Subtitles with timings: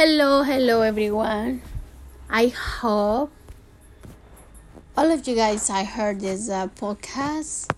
[0.00, 1.60] Hello, hello everyone.
[2.30, 3.30] I hope
[4.96, 7.70] all of you guys I heard this uh, podcast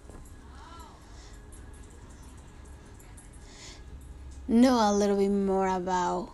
[4.47, 6.31] know a little bit more about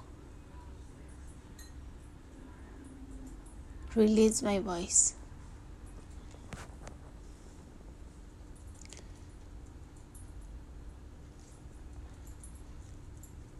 [3.95, 5.15] release my voice.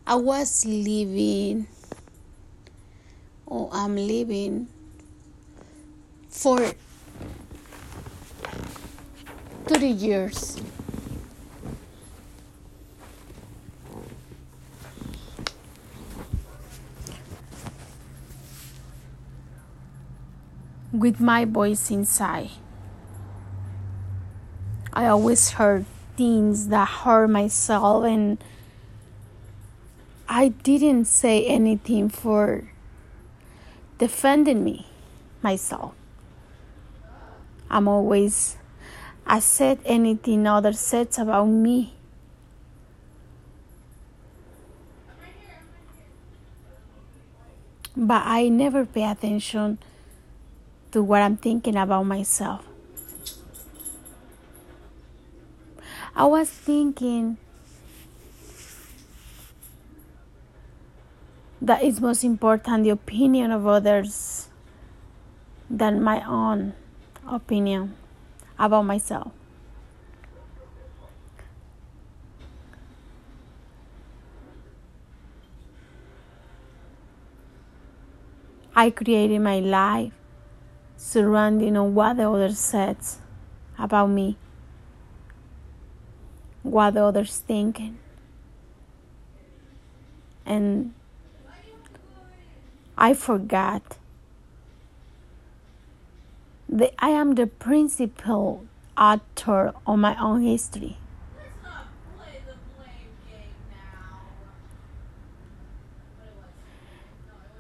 [0.07, 1.69] I was living
[3.49, 4.69] or I'm living
[6.29, 6.73] for
[9.65, 10.61] 30 years.
[20.93, 22.51] With my voice inside.
[24.93, 28.43] I always heard things that hurt myself, and
[30.29, 32.65] I didn't say anything for
[33.99, 34.87] defending me
[35.43, 35.95] myself.
[37.71, 38.57] I'm always
[39.27, 41.93] I said anything other says about me.
[47.95, 49.79] But I never pay attention
[50.93, 52.65] to what I'm thinking about myself.
[56.17, 57.37] I was thinking
[61.69, 64.49] that it's most important the opinion of others
[65.69, 66.73] than my own
[67.31, 67.95] opinion
[68.59, 69.31] about myself.
[78.75, 80.13] I created my life
[80.97, 82.97] surrounding on what the others said
[83.79, 84.39] about me,
[86.63, 87.99] what the others thinking.
[90.47, 90.95] And
[93.01, 93.97] I forgot
[96.69, 98.65] that I am the principal
[98.97, 100.97] author of my own history.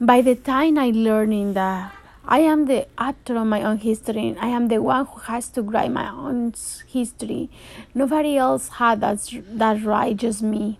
[0.00, 4.48] By the time I learning that I am the author of my own history, I
[4.48, 6.52] am the one who has to write my own
[6.88, 7.48] history.
[7.94, 10.78] Nobody else had that, that right, just me.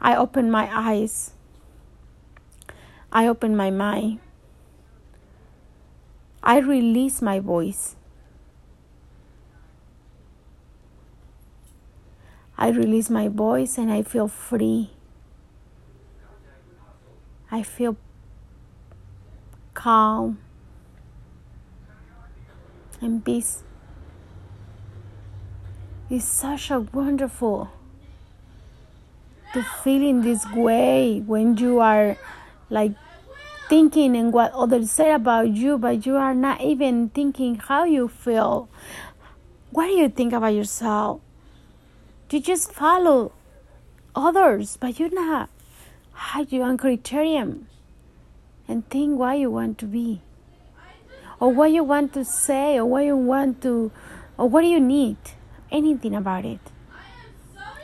[0.00, 1.32] I open my eyes.
[3.12, 4.20] I open my mind.
[6.42, 7.96] I release my voice.
[12.56, 14.90] I release my voice and I feel free.
[17.50, 17.96] I feel
[19.74, 20.38] calm
[23.00, 23.62] and peace.
[26.10, 27.70] It's such a wonderful
[29.54, 32.16] to feel in this way when you are
[32.70, 32.92] like
[33.68, 38.08] thinking and what others say about you, but you are not even thinking how you
[38.08, 38.68] feel.
[39.70, 41.20] What do you think about yourself?
[42.30, 43.32] You just follow
[44.14, 45.48] others, but you're not
[46.18, 47.66] have your own criterion
[48.66, 50.20] and think what you want to be,
[51.40, 53.90] or what you want to say, or what you want to,
[54.36, 55.16] or what do you need.
[55.70, 56.60] Anything about it.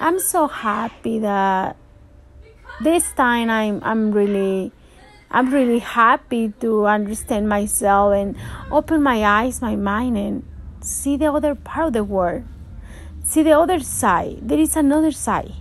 [0.05, 1.79] I'm so happy that
[2.83, 4.71] this time I'm I'm really
[5.31, 8.37] I'm really happy to understand myself and
[8.71, 10.45] open my eyes, my mind and
[10.83, 12.45] see the other part of the world.
[13.23, 14.41] See the other side.
[14.43, 15.57] There is another side.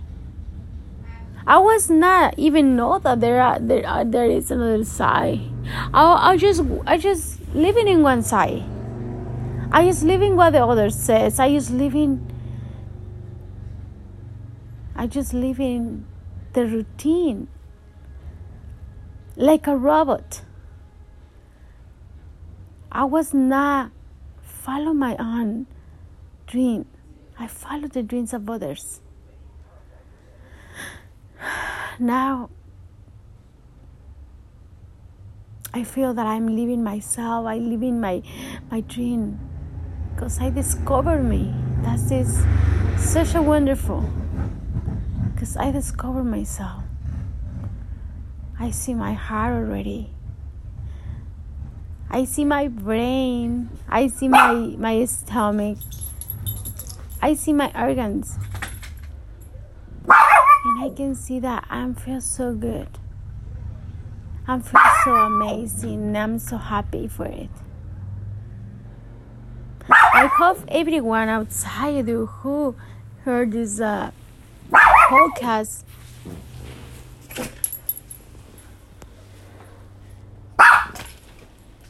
[1.46, 5.40] I was not even know that there are there are, there is another side.
[5.94, 8.62] I I just I just living in one side.
[9.72, 11.40] I just living what the other says.
[11.40, 12.33] I just living
[14.96, 16.06] I just live in
[16.52, 17.48] the routine
[19.36, 20.42] like a robot.
[22.92, 23.90] I was not
[24.40, 25.66] follow my own
[26.46, 26.86] dream.
[27.38, 29.00] I follow the dreams of others.
[31.98, 32.50] Now
[35.72, 37.46] I feel that I'm living myself.
[37.46, 38.22] I live in my
[38.70, 39.40] my dream
[40.14, 41.52] because I discover me.
[41.82, 42.44] That is
[42.96, 44.08] such a wonderful
[45.34, 46.84] because I discover myself.
[48.58, 50.10] I see my heart already.
[52.08, 53.68] I see my brain.
[53.88, 55.78] I see my, my stomach.
[57.20, 58.38] I see my organs.
[60.06, 62.88] And I can see that I feel so good.
[64.46, 66.16] I feel so amazing.
[66.16, 67.50] I'm so happy for it.
[69.90, 72.76] I hope everyone outside who
[73.24, 74.12] heard this uh,
[75.08, 75.84] podcast.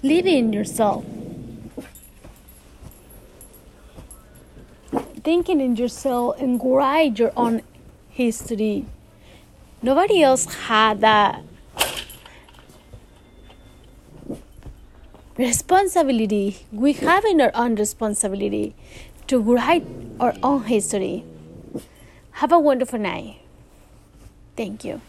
[0.03, 1.05] Living in yourself.
[5.23, 7.63] Thinking in yourself and write your own
[8.11, 8.85] history.
[9.81, 11.43] Nobody else had that
[15.37, 16.67] responsibility.
[16.73, 18.75] We have in our own responsibility
[19.27, 19.87] to write
[20.21, 21.25] our own history.
[22.35, 23.39] Have a wonderful night.
[24.57, 25.01] Thank you.